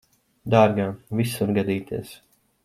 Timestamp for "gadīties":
1.59-2.17